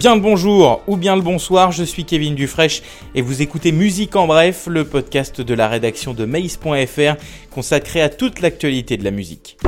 Bien 0.00 0.14
le 0.14 0.22
bonjour 0.22 0.80
ou 0.86 0.96
bien 0.96 1.14
le 1.14 1.20
bonsoir, 1.20 1.72
je 1.72 1.84
suis 1.84 2.06
Kevin 2.06 2.34
Dufresne 2.34 2.82
et 3.14 3.20
vous 3.20 3.42
écoutez 3.42 3.70
Musique 3.70 4.16
en 4.16 4.26
bref, 4.26 4.66
le 4.66 4.86
podcast 4.86 5.42
de 5.42 5.52
la 5.52 5.68
rédaction 5.68 6.14
de 6.14 6.24
maïs.fr 6.24 7.22
consacré 7.50 8.00
à 8.00 8.08
toute 8.08 8.40
l'actualité 8.40 8.96
de 8.96 9.04
la 9.04 9.10
musique. 9.10 9.58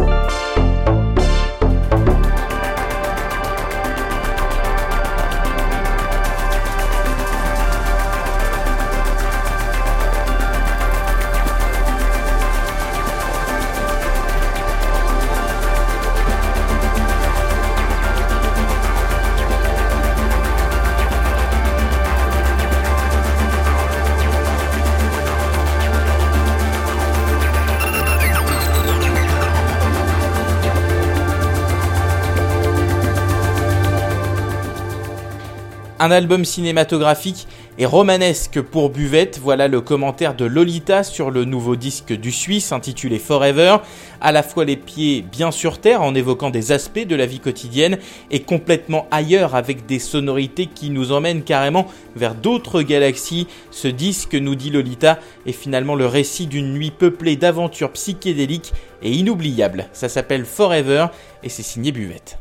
Un 36.02 36.10
album 36.10 36.44
cinématographique 36.44 37.46
et 37.78 37.86
romanesque 37.86 38.60
pour 38.60 38.90
Buvette, 38.90 39.38
voilà 39.40 39.68
le 39.68 39.80
commentaire 39.80 40.34
de 40.34 40.44
Lolita 40.44 41.04
sur 41.04 41.30
le 41.30 41.44
nouveau 41.44 41.76
disque 41.76 42.12
du 42.12 42.32
Suisse 42.32 42.72
intitulé 42.72 43.20
Forever, 43.20 43.76
à 44.20 44.32
la 44.32 44.42
fois 44.42 44.64
les 44.64 44.76
pieds 44.76 45.22
bien 45.22 45.52
sur 45.52 45.78
terre 45.78 46.02
en 46.02 46.16
évoquant 46.16 46.50
des 46.50 46.72
aspects 46.72 47.06
de 47.06 47.14
la 47.14 47.24
vie 47.24 47.38
quotidienne 47.38 47.98
et 48.32 48.40
complètement 48.40 49.06
ailleurs 49.12 49.54
avec 49.54 49.86
des 49.86 50.00
sonorités 50.00 50.66
qui 50.66 50.90
nous 50.90 51.12
emmènent 51.12 51.44
carrément 51.44 51.86
vers 52.16 52.34
d'autres 52.34 52.82
galaxies. 52.82 53.46
Ce 53.70 53.86
disque, 53.86 54.34
nous 54.34 54.56
dit 54.56 54.70
Lolita, 54.70 55.20
est 55.46 55.52
finalement 55.52 55.94
le 55.94 56.06
récit 56.06 56.48
d'une 56.48 56.72
nuit 56.72 56.90
peuplée 56.90 57.36
d'aventures 57.36 57.92
psychédéliques 57.92 58.72
et 59.02 59.12
inoubliables. 59.12 59.86
Ça 59.92 60.08
s'appelle 60.08 60.46
Forever 60.46 61.06
et 61.44 61.48
c'est 61.48 61.62
signé 61.62 61.92
Buvette. 61.92 62.38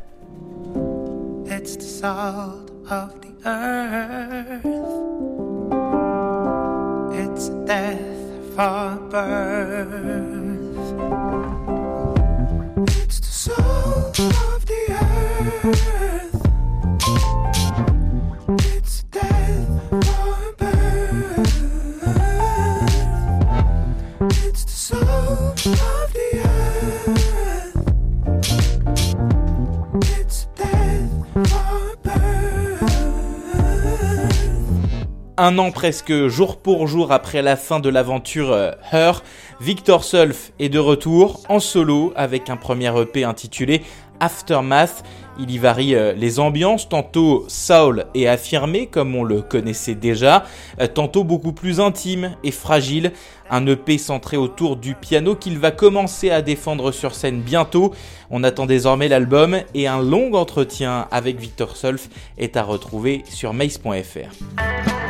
Earth. 2.92 4.66
It's 7.14 7.50
death 7.66 8.56
for 8.56 8.98
birth. 9.09 10.31
Un 35.42 35.58
an 35.58 35.72
presque 35.72 36.28
jour 36.28 36.58
pour 36.58 36.88
jour 36.88 37.11
après 37.11 37.42
la 37.42 37.56
fin 37.56 37.80
de 37.80 37.89
l'aventure 37.89 38.52
euh, 38.52 38.73
Her, 38.92 39.23
Victor 39.59 40.03
Sulf 40.03 40.52
est 40.59 40.70
de 40.70 40.78
retour 40.78 41.42
en 41.50 41.59
solo 41.59 42.14
avec 42.16 42.52
un 42.52 42.58
premier 42.58 42.92
EP 43.02 43.23
intitulé 43.23 43.82
Aftermath. 44.20 45.04
Il 45.39 45.49
y 45.49 45.58
varie 45.58 45.95
euh, 45.95 46.14
les 46.14 46.39
ambiances, 46.39 46.88
tantôt 46.89 47.45
soul 47.48 48.05
et 48.14 48.30
affirmé 48.30 48.86
comme 48.86 49.16
on 49.16 49.23
le 49.23 49.42
connaissait 49.42 49.95
déjà, 49.95 50.45
euh, 50.80 50.86
tantôt 50.86 51.23
beaucoup 51.23 51.54
plus 51.54 51.80
intime 51.80 52.36
et 52.43 52.52
fragile. 52.52 53.11
Un 53.49 53.66
EP 53.66 53.98
centré 53.98 54.37
autour 54.37 54.76
du 54.76 54.93
piano 54.93 55.36
qu'il 55.36 55.58
va 55.58 55.71
commencer 55.71 56.30
à 56.30 56.43
défendre 56.43 56.92
sur 56.92 57.16
scène 57.16 57.42
bientôt. 57.42 57.95
On 58.30 58.43
attend 58.43 58.67
désormais 58.67 59.08
l'album 59.08 59.58
et 59.73 59.87
un 59.87 60.04
long 60.04 60.33
entretien 60.36 61.08
avec 61.10 61.39
Victor 61.39 61.76
Sulf 61.76 62.10
est 62.37 62.58
à 62.58 62.64
retrouver 62.64 63.23
sur 63.27 63.55
mace.fr. 63.55 65.01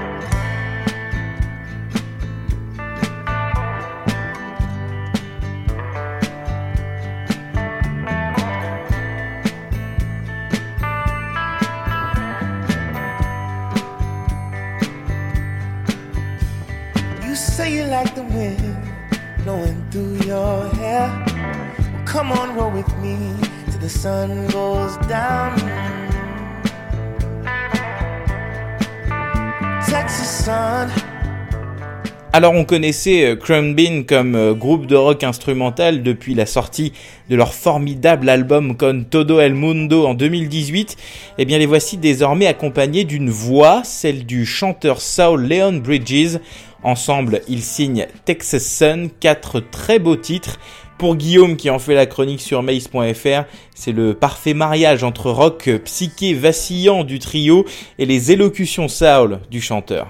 Alors 32.34 32.54
on 32.54 32.64
connaissait 32.64 33.26
euh, 33.26 33.36
Crown 33.36 33.76
Bean 33.76 34.04
comme 34.08 34.36
euh, 34.36 34.54
groupe 34.54 34.86
de 34.86 34.96
rock 34.96 35.26
instrumental 35.26 36.02
depuis 36.02 36.34
la 36.34 36.46
sortie 36.46 36.94
de 37.30 37.36
leur 37.36 37.54
formidable 37.54 38.30
album 38.30 38.78
Con 38.78 39.04
Todo 39.10 39.42
El 39.42 39.54
Mundo 39.54 40.06
en 40.08 40.14
2018. 40.14 40.96
Eh 41.38 41.44
bien 41.46 41.58
les 41.58 41.66
voici 41.66 41.98
désormais 41.98 42.48
accompagnés 42.48 43.04
d'une 43.04 43.30
voix, 43.30 43.82
celle 43.84 44.26
du 44.26 44.46
chanteur 44.46 45.02
Saul 45.02 45.46
Leon 45.46 45.74
Bridges. 45.80 46.40
Ensemble, 46.84 47.42
ils 47.50 47.64
signent 47.64 48.08
Texas 48.24 48.64
Sun, 48.66 49.10
quatre 49.20 49.60
très 49.60 50.00
beaux 50.00 50.16
titres. 50.16 50.58
Pour 51.02 51.16
Guillaume 51.16 51.58
qui 51.58 51.72
en 51.72 51.80
fait 51.80 51.96
la 51.96 52.06
chronique 52.06 52.42
sur 52.42 52.62
mace.fr, 52.62 53.46
c'est 53.74 53.92
le 53.92 54.14
parfait 54.14 54.54
mariage 54.54 55.04
entre 55.04 55.32
rock 55.32 55.68
psyché 55.84 56.36
vacillant 56.36 57.04
du 57.04 57.18
trio 57.18 57.66
et 57.98 58.06
les 58.06 58.32
élocutions 58.32 58.88
Saul 58.88 59.40
du 59.50 59.62
chanteur. 59.62 60.10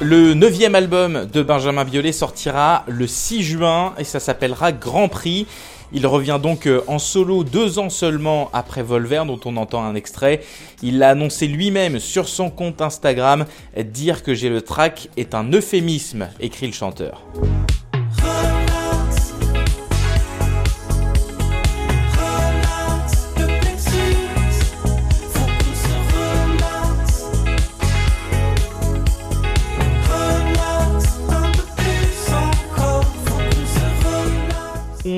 Le 0.00 0.32
neuvième 0.32 0.74
album 0.74 1.26
de 1.30 1.42
Benjamin 1.42 1.84
Biolay 1.84 2.12
sortira 2.12 2.84
le 2.88 3.06
6 3.06 3.42
juin 3.42 3.92
et 3.98 4.04
ça 4.04 4.18
s'appellera 4.18 4.72
Grand 4.72 5.08
Prix. 5.10 5.46
Il 5.92 6.06
revient 6.06 6.38
donc 6.42 6.66
euh, 6.66 6.82
en 6.86 6.98
solo 6.98 7.44
deux 7.44 7.78
ans 7.78 7.90
seulement 7.90 8.50
après 8.52 8.82
Volver 8.82 9.22
dont 9.26 9.40
on 9.44 9.56
entend 9.56 9.84
un 9.84 9.94
extrait. 9.94 10.40
Il 10.82 10.98
l'a 10.98 11.10
annoncé 11.10 11.46
lui-même 11.46 11.98
sur 11.98 12.28
son 12.28 12.50
compte 12.50 12.80
Instagram. 12.80 13.46
Dire 13.76 14.22
que 14.22 14.34
j'ai 14.34 14.48
le 14.48 14.62
track 14.62 15.08
est 15.16 15.34
un 15.34 15.50
euphémisme, 15.52 16.28
écrit 16.40 16.66
le 16.66 16.72
chanteur. 16.72 17.24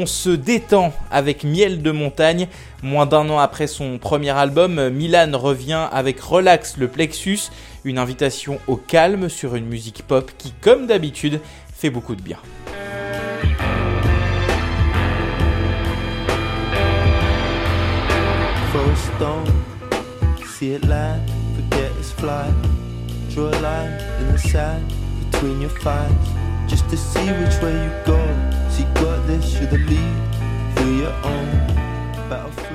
On 0.02 0.06
se 0.06 0.30
détend 0.30 0.92
avec 1.12 1.44
Miel 1.44 1.80
de 1.80 1.92
montagne. 1.92 2.48
Moins 2.82 3.06
d'un 3.06 3.30
an 3.30 3.38
après 3.38 3.68
son 3.68 3.98
premier 3.98 4.30
album, 4.30 4.88
Milan 4.88 5.30
revient 5.34 5.86
avec 5.92 6.18
Relax 6.20 6.76
le 6.76 6.88
Plexus, 6.88 7.38
une 7.84 7.98
invitation 7.98 8.58
au 8.66 8.74
calme 8.74 9.28
sur 9.28 9.54
une 9.54 9.66
musique 9.66 10.02
pop 10.02 10.32
qui, 10.38 10.52
comme 10.60 10.88
d'habitude, 10.88 11.40
fait 11.72 11.90
beaucoup 11.90 12.16
de 12.16 12.22
bien. 12.22 12.38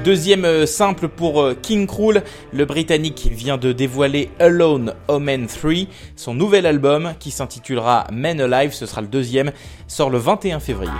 Deuxième 0.03 0.45
euh, 0.45 0.65
simple 0.65 1.09
pour 1.09 1.41
euh, 1.41 1.53
King 1.53 1.85
Krul, 1.85 2.23
le 2.53 2.65
Britannique 2.65 3.29
vient 3.31 3.57
de 3.57 3.73
dévoiler 3.73 4.29
Alone 4.39 4.93
Omen 5.09 5.47
3, 5.47 5.71
son 6.15 6.33
nouvel 6.33 6.65
album 6.65 7.13
qui 7.19 7.31
s'intitulera 7.31 8.07
Men 8.11 8.39
Alive, 8.39 8.71
ce 8.73 8.85
sera 8.85 9.01
le 9.01 9.07
deuxième, 9.07 9.51
sort 9.87 10.09
le 10.09 10.17
21 10.17 10.59
février. 10.61 10.91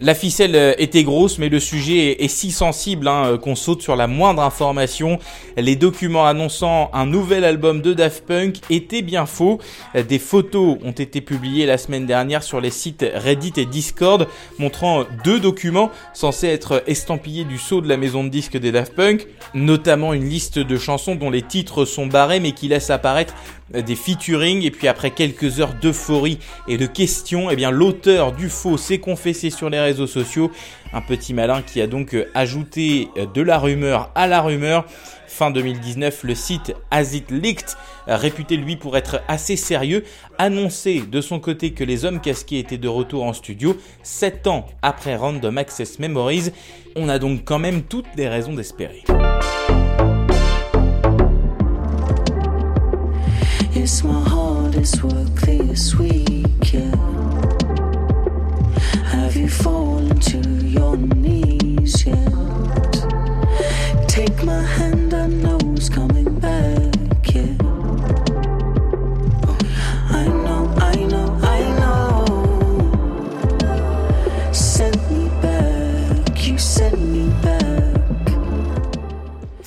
La 0.00 0.14
ficelle 0.14 0.54
euh, 0.54 0.74
était 0.78 1.04
grosse, 1.04 1.38
mais 1.38 1.48
le 1.48 1.60
sujet 1.60 2.22
est 2.22 2.28
si 2.28 2.50
sensible 2.50 3.08
hein, 3.08 3.26
euh, 3.26 3.38
qu'on 3.38 3.54
saute 3.54 3.82
sur 3.82 3.96
la 3.96 4.06
moindre 4.06 4.42
information. 4.42 5.18
Les 5.56 5.74
documents 5.74 6.26
annonçant 6.26 6.90
un 6.92 7.06
nouvel 7.06 7.42
album 7.42 7.80
de 7.80 7.94
Daft 7.94 8.26
Punk 8.26 8.56
étaient 8.68 9.00
bien 9.00 9.24
faux. 9.24 9.58
Des 9.94 10.18
photos 10.18 10.76
ont 10.84 10.92
été 10.92 11.22
publiées 11.22 11.64
la 11.64 11.78
semaine 11.78 12.04
dernière 12.04 12.42
sur 12.42 12.60
les 12.60 12.70
sites 12.70 13.06
Reddit 13.14 13.54
et 13.56 13.64
Discord, 13.64 14.28
montrant 14.58 15.04
deux 15.24 15.40
documents 15.40 15.90
censés 16.12 16.48
être 16.48 16.82
estampillés 16.86 17.44
du 17.44 17.56
sceau 17.56 17.80
de 17.80 17.88
la 17.88 17.96
maison 17.96 18.22
de 18.22 18.28
disques 18.28 18.58
des 18.58 18.70
Daft 18.70 18.94
Punk, 18.94 19.26
notamment 19.54 20.12
une 20.12 20.28
liste 20.28 20.58
de 20.58 20.76
chansons 20.76 21.14
dont 21.14 21.30
les 21.30 21.42
titres 21.42 21.86
sont 21.86 22.06
barrés 22.06 22.40
mais 22.40 22.52
qui 22.52 22.68
laissent 22.68 22.90
apparaître 22.90 23.34
des 23.72 23.96
featuring 23.96 24.62
et 24.62 24.70
puis 24.70 24.88
après 24.88 25.10
quelques 25.10 25.60
heures 25.60 25.74
d'euphorie 25.74 26.38
et 26.68 26.76
de 26.76 26.86
questions, 26.86 27.50
eh 27.50 27.56
bien 27.56 27.70
l'auteur 27.70 28.32
du 28.32 28.48
faux 28.48 28.76
s'est 28.76 28.98
confessé 28.98 29.50
sur 29.50 29.70
les 29.70 29.80
réseaux 29.80 30.06
sociaux, 30.06 30.52
un 30.92 31.00
petit 31.00 31.34
malin 31.34 31.62
qui 31.62 31.80
a 31.80 31.86
donc 31.86 32.14
euh, 32.14 32.30
ajouté 32.34 33.08
euh, 33.16 33.26
de 33.26 33.42
la 33.42 33.58
rumeur 33.58 34.10
à 34.14 34.26
la 34.26 34.40
rumeur. 34.40 34.84
Fin 35.26 35.50
2019, 35.50 36.22
le 36.22 36.34
site 36.34 36.74
As 36.90 37.14
It 37.14 37.30
Leaked, 37.30 37.70
euh, 38.08 38.16
réputé 38.16 38.56
lui 38.56 38.76
pour 38.76 38.96
être 38.96 39.20
assez 39.28 39.56
sérieux, 39.56 40.04
annonçait 40.38 41.00
de 41.00 41.20
son 41.20 41.40
côté 41.40 41.72
que 41.72 41.84
les 41.84 42.04
hommes 42.04 42.20
casqués 42.20 42.58
étaient 42.58 42.78
de 42.78 42.88
retour 42.88 43.24
en 43.24 43.32
studio 43.32 43.76
7 44.02 44.46
ans 44.46 44.66
après 44.82 45.16
Random 45.16 45.58
Access 45.58 45.98
Memories. 45.98 46.52
On 46.94 47.08
a 47.08 47.18
donc 47.18 47.44
quand 47.44 47.58
même 47.58 47.82
toutes 47.82 48.06
les 48.16 48.28
raisons 48.28 48.54
d'espérer. 48.54 49.02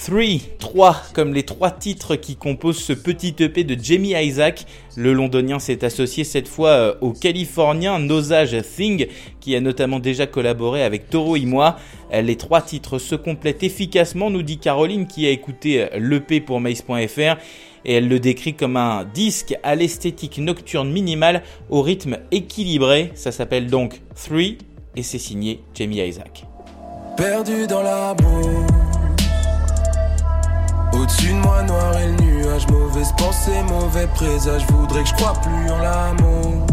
3, 0.09 0.23
3, 0.57 1.03
comme 1.13 1.35
les 1.35 1.43
trois 1.43 1.69
titres 1.69 2.15
qui 2.15 2.35
composent 2.35 2.81
ce 2.81 2.93
petit 2.93 3.35
EP 3.41 3.63
de 3.63 3.77
Jamie 3.79 4.15
Isaac. 4.15 4.65
Le 4.97 5.13
londonien 5.13 5.59
s'est 5.59 5.85
associé 5.85 6.23
cette 6.23 6.47
fois 6.47 6.69
euh, 6.69 6.95
au 7.01 7.11
californien 7.11 7.99
Nosage 7.99 8.57
Thing, 8.75 9.05
qui 9.39 9.55
a 9.55 9.61
notamment 9.61 9.99
déjà 9.99 10.25
collaboré 10.25 10.81
avec 10.81 11.11
Toro 11.11 11.35
et 11.35 11.45
moi. 11.45 11.77
Euh, 12.11 12.23
les 12.23 12.37
trois 12.37 12.63
titres 12.63 12.97
se 12.97 13.13
complètent 13.13 13.61
efficacement, 13.61 14.31
nous 14.31 14.41
dit 14.41 14.57
Caroline, 14.57 15.05
qui 15.05 15.27
a 15.27 15.29
écouté 15.29 15.83
euh, 15.83 15.99
l'EP 15.99 16.41
pour 16.41 16.59
Mace.fr 16.59 17.37
et 17.85 17.93
elle 17.93 18.07
le 18.07 18.19
décrit 18.19 18.55
comme 18.55 18.77
un 18.77 19.05
disque 19.13 19.55
à 19.61 19.75
l'esthétique 19.75 20.39
nocturne 20.39 20.91
minimale 20.91 21.43
au 21.69 21.83
rythme 21.83 22.17
équilibré. 22.31 23.11
Ça 23.13 23.31
s'appelle 23.31 23.67
donc 23.67 24.01
Three 24.15 24.57
et 24.95 25.03
c'est 25.03 25.19
signé 25.19 25.59
Jamie 25.75 25.99
Isaac 25.99 26.45
au-dessus 30.99 31.33
de 31.33 31.39
moi, 31.39 31.63
noir 31.63 31.97
et 31.97 32.07
le 32.07 32.15
nuage, 32.23 32.67
mauvaise 32.67 33.11
pensée, 33.17 33.61
mauvais 33.67 34.07
présage. 34.07 34.63
Voudrais 34.69 35.03
que 35.03 35.09
je 35.09 35.15
crois 35.15 35.33
plus 35.33 35.71
en 35.71 35.77
l'amour. 35.77 36.65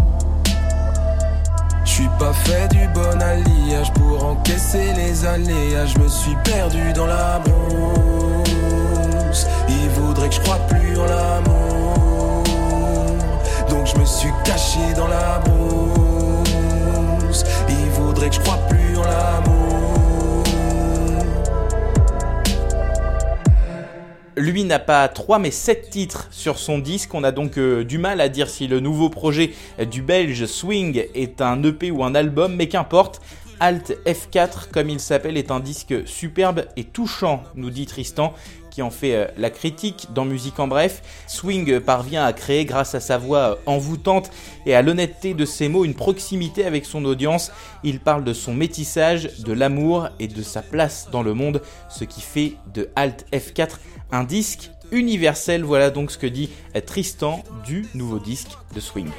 Je 1.84 1.90
suis 1.90 2.08
pas 2.18 2.32
fait 2.32 2.68
du 2.68 2.88
bon 2.88 3.22
alliage 3.22 3.92
pour 3.94 4.24
encaisser 4.24 4.92
les 4.94 5.24
aléas. 5.24 5.86
Je 5.86 5.98
me 5.98 6.08
suis 6.08 6.36
perdu 6.44 6.92
dans 6.92 7.06
la 7.06 7.38
brousse. 7.38 9.46
Il 9.68 9.88
voudrait 9.90 10.28
que 10.28 10.34
je 10.34 10.40
crois 10.40 10.58
plus 10.68 10.98
en 10.98 11.06
l'amour. 11.06 12.42
Donc 13.70 13.86
je 13.86 13.96
me 13.98 14.04
suis 14.04 14.32
caché 14.44 14.92
dans 14.96 15.08
la 15.08 15.40
brousse. 15.44 17.44
Il 17.68 17.90
voudrait 17.90 18.28
que 18.28 18.34
je 18.34 18.40
crois 18.40 18.58
plus 18.68 18.98
en 18.98 19.04
l'amour. 19.04 19.55
Lui 24.46 24.62
n'a 24.62 24.78
pas 24.78 25.08
3 25.08 25.40
mais 25.40 25.50
7 25.50 25.90
titres 25.90 26.28
sur 26.30 26.60
son 26.60 26.78
disque. 26.78 27.14
On 27.14 27.24
a 27.24 27.32
donc 27.32 27.58
euh, 27.58 27.82
du 27.82 27.98
mal 27.98 28.20
à 28.20 28.28
dire 28.28 28.48
si 28.48 28.68
le 28.68 28.78
nouveau 28.78 29.10
projet 29.10 29.50
du 29.90 30.02
belge 30.02 30.46
Swing 30.46 31.04
est 31.16 31.40
un 31.40 31.60
EP 31.64 31.90
ou 31.90 32.04
un 32.04 32.14
album, 32.14 32.54
mais 32.54 32.68
qu'importe. 32.68 33.20
Alt 33.60 33.96
F4, 34.06 34.70
comme 34.72 34.90
il 34.90 35.00
s'appelle, 35.00 35.36
est 35.36 35.50
un 35.50 35.60
disque 35.60 35.94
superbe 36.06 36.66
et 36.76 36.84
touchant, 36.84 37.42
nous 37.54 37.70
dit 37.70 37.86
Tristan, 37.86 38.34
qui 38.70 38.82
en 38.82 38.90
fait 38.90 39.14
euh, 39.14 39.26
la 39.38 39.48
critique 39.48 40.08
dans 40.14 40.26
Musique 40.26 40.60
en 40.60 40.68
Bref. 40.68 41.00
Swing 41.26 41.80
parvient 41.80 42.24
à 42.24 42.34
créer, 42.34 42.66
grâce 42.66 42.94
à 42.94 43.00
sa 43.00 43.16
voix 43.16 43.38
euh, 43.38 43.54
envoûtante 43.64 44.30
et 44.66 44.74
à 44.74 44.82
l'honnêteté 44.82 45.32
de 45.32 45.46
ses 45.46 45.68
mots, 45.68 45.86
une 45.86 45.94
proximité 45.94 46.66
avec 46.66 46.84
son 46.84 47.04
audience. 47.06 47.52
Il 47.84 48.00
parle 48.00 48.24
de 48.24 48.34
son 48.34 48.52
métissage, 48.52 49.38
de 49.38 49.52
l'amour 49.54 50.10
et 50.18 50.28
de 50.28 50.42
sa 50.42 50.60
place 50.60 51.08
dans 51.10 51.22
le 51.22 51.32
monde, 51.32 51.62
ce 51.88 52.04
qui 52.04 52.20
fait 52.20 52.52
de 52.74 52.90
Alt 52.96 53.24
F4 53.32 53.78
un 54.12 54.24
disque 54.24 54.70
universel. 54.92 55.64
Voilà 55.64 55.88
donc 55.88 56.10
ce 56.10 56.18
que 56.18 56.26
dit 56.26 56.50
Tristan 56.84 57.42
du 57.64 57.86
nouveau 57.94 58.18
disque 58.18 58.50
de 58.74 58.80
Swing. 58.80 59.10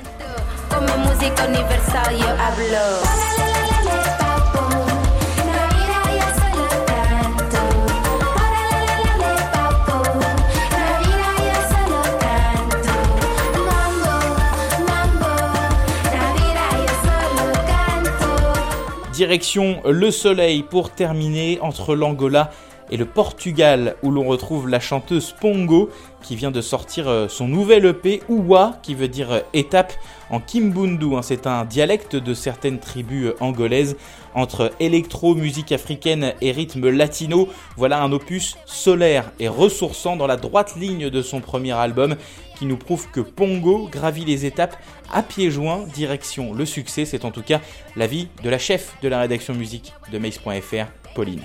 Direction 19.18 19.82
le 19.84 20.12
soleil 20.12 20.62
pour 20.62 20.92
terminer 20.92 21.58
entre 21.62 21.96
l'Angola 21.96 22.52
et 22.92 22.98
le 22.98 23.06
Portugal 23.06 23.96
où 24.04 24.12
l'on 24.12 24.26
retrouve 24.28 24.70
la 24.70 24.80
chanteuse 24.80 25.34
Pongo 25.42 25.90
qui 26.22 26.36
vient 26.36 26.52
de 26.52 26.62
sortir 26.62 27.08
euh, 27.08 27.28
son 27.28 27.48
nouvel 27.48 27.86
EP 27.88 28.22
Uwa 28.30 28.78
qui 28.84 28.94
veut 28.94 29.08
dire 29.08 29.32
euh, 29.32 29.40
étape 29.56 29.92
en 30.30 30.40
Kimbundu. 30.40 31.16
Hein. 31.16 31.22
C'est 31.22 31.48
un 31.48 31.66
dialecte 31.66 32.16
de 32.16 32.34
certaines 32.34 32.80
tribus 32.80 33.28
euh, 33.28 33.36
angolaises 33.40 33.96
entre 34.34 34.72
électro, 34.80 35.36
musique 35.36 35.72
africaine 35.72 36.34
et 36.42 36.52
rythme 36.52 36.90
latino. 36.90 37.50
Voilà 37.76 38.02
un 38.02 38.12
opus 38.12 38.58
solaire 38.66 39.32
et 39.40 39.48
ressourçant 39.48 40.16
dans 40.16 40.28
la 40.28 40.38
droite 40.38 40.76
ligne 40.76 41.10
de 41.10 41.22
son 41.22 41.42
premier 41.42 41.72
album 41.72 42.16
qui 42.58 42.66
nous 42.66 42.78
prouve 42.78 43.08
que 43.12 43.20
Pongo 43.20 43.88
gravit 43.92 44.26
les 44.26 44.46
étapes 44.46 44.78
à 45.12 45.24
pieds 45.24 45.52
joints 45.52 45.86
direction 45.94 46.54
le 46.54 46.66
succès. 46.66 47.06
C'est 47.06 47.26
en 47.26 47.32
tout 47.32 47.44
cas 47.44 47.62
l'avis 47.96 48.28
de 48.44 48.50
la 48.50 48.58
chef 48.58 48.96
de 49.02 49.08
la 49.08 49.20
rédaction 49.20 49.54
musique 49.54 49.94
de 50.12 50.18
Mace.fr, 50.18 50.86
Pauline. 51.16 51.42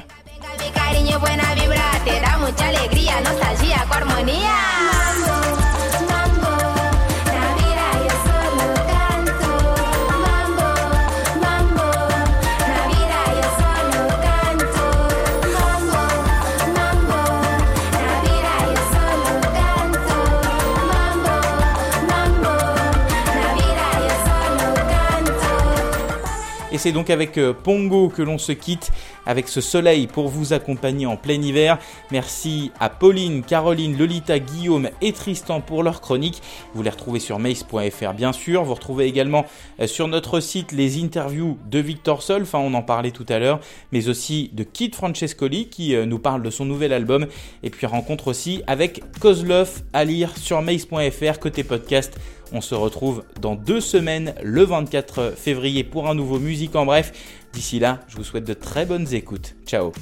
C'est 26.83 26.91
donc 26.91 27.11
avec 27.11 27.39
euh, 27.39 27.53
Pongo 27.53 28.09
que 28.09 28.23
l'on 28.23 28.39
se 28.39 28.51
quitte, 28.51 28.91
avec 29.25 29.47
ce 29.47 29.61
soleil 29.61 30.09
pour 30.09 30.27
vous 30.27 30.53
accompagner 30.53 31.07
en 31.07 31.17
plein 31.17 31.41
hiver. 31.41 31.79
Merci 32.11 32.73
à 32.81 32.89
Pauline, 32.91 33.45
Caroline, 33.45 33.97
Lolita, 33.97 34.41
Guillaume 34.41 34.91
et 35.01 35.13
Tristan 35.13 35.61
pour 35.61 35.85
leur 35.85 36.01
chronique. 36.01 36.43
Vous 36.75 36.83
les 36.83 36.91
retrouvez 36.91 37.21
sur 37.21 37.39
mace.fr 37.39 38.15
bien 38.15 38.33
sûr. 38.33 38.65
Vous 38.65 38.75
retrouvez 38.75 39.07
également 39.07 39.47
euh, 39.79 39.87
sur 39.87 40.09
notre 40.09 40.41
site 40.41 40.73
les 40.73 41.01
interviews 41.01 41.57
de 41.71 41.79
Victor 41.79 42.21
Sol, 42.21 42.43
enfin 42.43 42.59
on 42.59 42.75
en 42.75 42.83
parlait 42.83 43.13
tout 43.13 43.27
à 43.29 43.39
l'heure, 43.39 43.61
mais 43.93 44.09
aussi 44.09 44.51
de 44.53 44.65
Kit 44.65 44.91
Francescoli 44.93 45.69
qui 45.69 45.95
euh, 45.95 46.05
nous 46.05 46.19
parle 46.19 46.43
de 46.43 46.51
son 46.51 46.65
nouvel 46.65 46.93
album. 46.93 47.29
Et 47.63 47.71
puis 47.71 47.87
rencontre 47.87 48.27
aussi 48.27 48.61
avec 48.67 49.05
Kozlov 49.21 49.83
à 49.93 50.05
lire 50.05 50.37
sur 50.37 50.61
mace.fr 50.63 51.39
côté 51.39 51.63
podcast. 51.63 52.19
On 52.53 52.61
se 52.61 52.75
retrouve 52.75 53.25
dans 53.41 53.55
deux 53.55 53.81
semaines, 53.81 54.35
le 54.43 54.63
24 54.65 55.33
février, 55.37 55.85
pour 55.85 56.09
un 56.09 56.15
nouveau 56.15 56.39
Musique 56.39 56.77
en 56.77 56.85
Bref. 56.85 57.13
D'ici 57.53 57.79
là, 57.79 58.01
je 58.09 58.17
vous 58.17 58.25
souhaite 58.25 58.45
de 58.45 58.55
très 58.55 58.85
bonnes 58.85 59.13
écoutes. 59.15 59.55
Ciao 59.67 59.93